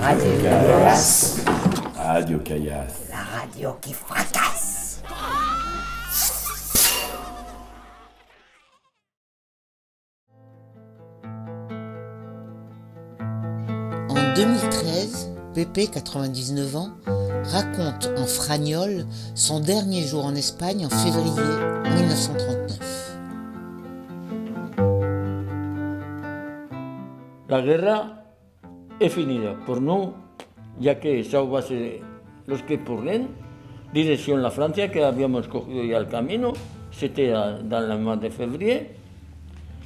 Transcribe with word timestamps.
Radio 0.00 0.28
Callas. 0.42 1.36
Radio 1.94 2.38
Callas. 2.40 2.92
La 3.10 3.22
radio 3.38 3.76
qui 3.80 3.92
fracasse. 3.92 5.02
En 14.08 14.34
2013, 14.34 15.30
Pépé, 15.54 15.86
99 15.86 16.76
ans, 16.76 16.90
raconte 17.44 18.10
en 18.18 18.26
Fragnol 18.26 19.06
son 19.36 19.60
dernier 19.60 20.04
jour 20.04 20.24
en 20.24 20.34
Espagne 20.34 20.86
en 20.86 20.90
février 20.90 21.30
1939. 21.94 22.91
La 27.52 27.60
guerra 27.60 28.24
es 28.98 29.12
finida, 29.12 29.62
por 29.66 29.82
no, 29.82 30.14
ya 30.80 30.98
que 30.98 31.22
Sao 31.22 31.50
base 31.50 32.00
los 32.46 32.62
que 32.62 32.78
porlen, 32.78 33.28
dirección 33.92 34.42
la 34.42 34.50
Francia, 34.50 34.90
que 34.90 35.04
habíamos 35.04 35.48
cogido 35.48 35.84
ya 35.84 35.98
el 35.98 36.08
camino, 36.08 36.54
c'était 36.90 37.30
dans 37.30 37.86
le 37.86 37.98
mois 37.98 38.16
de 38.16 38.30
février. 38.30 38.96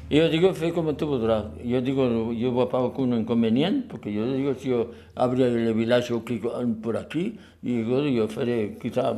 Y 0.09 0.19
yo 0.19 0.29
digo, 0.29 0.55
fue 0.55 0.73
como 0.73 0.95
tú 0.95 1.09
podrás. 1.09 1.47
Yo 1.65 1.81
digo, 1.81 2.33
yo 2.33 2.53
voy 2.53 2.67
a 2.67 2.93
con 2.93 3.13
un 3.13 3.23
inconveniente, 3.23 3.89
porque 3.91 4.13
yo 4.13 4.33
digo, 4.33 4.55
si 4.55 4.69
yo 4.69 4.93
abría 5.17 5.49
el 5.49 5.75
village 5.75 6.15
por 6.81 6.97
aquí, 6.97 7.37
y 7.65 7.83
digo, 7.83 8.01
yo 8.03 8.29
faré 8.29 8.79
quizá 8.81 9.13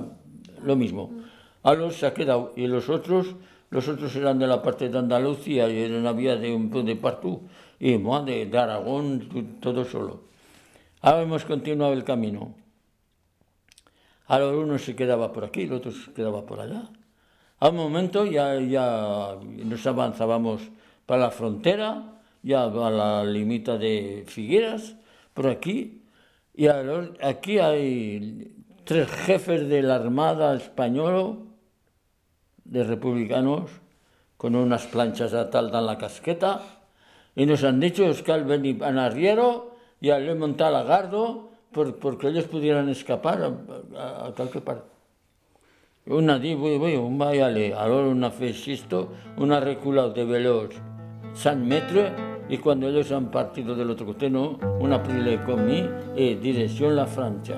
lo 0.64 0.74
mismo. 0.74 1.10
A 1.62 1.74
los 1.74 1.96
se 1.96 2.06
ha 2.06 2.14
quedado, 2.14 2.54
y 2.56 2.66
los 2.66 2.88
otros, 2.88 3.36
los 3.70 3.88
otros 3.88 4.14
eran 4.16 4.38
de 4.38 4.46
la 4.46 4.62
parte 4.62 4.88
de 4.88 4.98
Andalucía, 4.98 5.68
y 5.68 5.88
no 5.90 6.08
había 6.08 6.36
de 6.36 6.54
un 6.54 6.70
de 6.70 6.96
partout, 6.96 7.42
y 7.78 7.96
de, 7.96 8.58
Aragón, 8.58 9.58
todo 9.60 9.84
solo. 9.84 10.22
Ahora 11.00 11.22
hemos 11.22 11.44
continuado 11.44 11.92
el 11.92 12.04
camino. 12.04 12.54
Ahora 14.26 14.48
uno 14.48 14.78
se 14.78 14.96
quedaba 14.96 15.32
por 15.32 15.44
aquí, 15.44 15.62
el 15.62 15.72
otro 15.72 15.92
se 15.92 16.12
quedaba 16.12 16.44
por 16.44 16.60
allá. 16.60 16.90
A 17.60 17.68
un 17.68 17.76
momento 17.76 18.24
ya, 18.24 18.58
ya 18.60 19.36
nos 19.42 19.86
avanzábamos 19.86 20.62
para 21.06 21.22
la 21.22 21.30
frontera, 21.30 22.20
ya 22.42 22.64
a 22.64 22.90
la 22.90 23.24
limita 23.24 23.78
de 23.78 24.24
Figueras, 24.26 24.96
por 25.34 25.48
aquí, 25.48 26.02
y 26.54 26.66
aquí 26.66 27.58
hay 27.58 28.52
tres 28.84 29.08
jefes 29.10 29.68
de 29.68 29.82
la 29.82 29.96
Armada 29.96 30.54
española, 30.56 31.36
de 32.68 32.84
republicanos, 32.84 33.70
con 34.36 34.54
unas 34.54 34.86
planchas 34.86 35.34
a 35.34 35.50
tal 35.50 35.74
en 35.74 35.86
la 35.86 35.98
casqueta, 35.98 36.62
y 37.34 37.46
nos 37.46 37.64
han 37.64 37.80
dicho 37.80 38.04
que 38.24 38.32
al 38.32 38.44
venir 38.44 38.82
en 38.82 38.98
arriero 38.98 39.74
y 40.00 40.10
al 40.10 40.36
montar 40.36 40.74
a 40.74 40.82
Gardo, 40.82 41.50
por, 41.72 41.96
porque 41.96 42.28
ellos 42.28 42.44
pudieran 42.44 42.88
escapar 42.88 43.42
a, 43.42 43.98
a, 43.98 44.26
a 44.26 44.32
qualque 44.32 44.60
part. 44.60 44.84
Una 46.06 46.38
di, 46.38 46.54
voy, 46.54 46.78
voy, 46.78 46.96
un 46.96 47.18
vaiale, 47.18 47.74
allora 47.74 48.08
una 48.08 48.30
fesisto, 48.30 49.12
una 49.36 49.60
reculado 49.60 50.10
de 50.12 50.24
veloz 50.24 50.70
100 51.34 51.68
metros, 51.68 52.10
y 52.48 52.56
cuando 52.58 52.88
ellos 52.88 53.12
han 53.12 53.30
partido 53.30 53.74
del 53.74 53.90
otro 53.90 54.06
costado, 54.06 54.58
una 54.80 55.02
prile 55.02 55.42
con 55.44 55.66
mí, 55.66 55.86
y 56.16 56.34
dirección 56.36 56.96
la 56.96 57.06
Francia. 57.06 57.56